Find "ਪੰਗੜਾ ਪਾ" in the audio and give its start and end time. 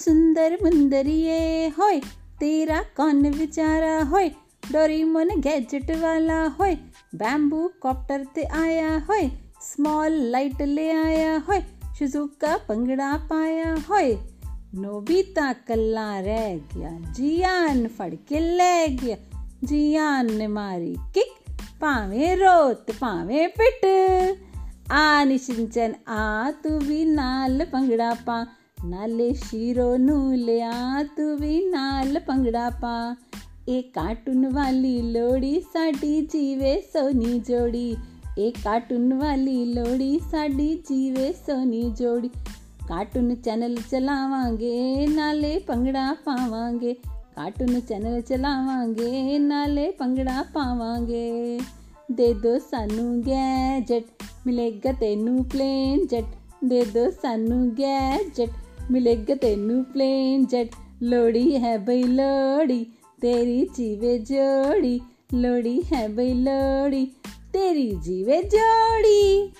27.72-28.46, 32.20-33.16